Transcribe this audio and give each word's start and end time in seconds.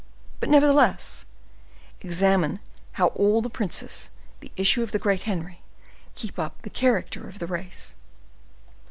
But, 0.39 0.49
nevertheless, 0.49 1.27
examine 2.01 2.59
how 2.93 3.09
all 3.09 3.39
the 3.39 3.51
princes, 3.51 4.09
the 4.39 4.51
issue 4.57 4.81
of 4.81 4.93
the 4.93 4.97
great 4.97 5.21
Henry, 5.29 5.61
keep 6.15 6.39
up 6.39 6.63
the 6.63 6.71
character 6.71 7.27
of 7.29 7.37
the 7.37 7.45
race." 7.45 7.93